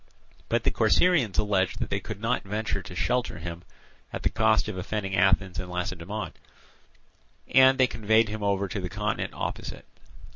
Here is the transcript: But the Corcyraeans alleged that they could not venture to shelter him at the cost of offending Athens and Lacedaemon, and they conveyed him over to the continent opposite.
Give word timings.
But 0.49 0.63
the 0.63 0.71
Corcyraeans 0.71 1.37
alleged 1.37 1.77
that 1.77 1.91
they 1.91 1.99
could 1.99 2.19
not 2.19 2.41
venture 2.41 2.81
to 2.81 2.95
shelter 2.95 3.37
him 3.37 3.61
at 4.11 4.23
the 4.23 4.31
cost 4.31 4.67
of 4.67 4.75
offending 4.75 5.15
Athens 5.15 5.59
and 5.59 5.69
Lacedaemon, 5.69 6.33
and 7.53 7.77
they 7.77 7.85
conveyed 7.85 8.27
him 8.27 8.41
over 8.41 8.67
to 8.67 8.79
the 8.81 8.89
continent 8.89 9.35
opposite. 9.35 9.85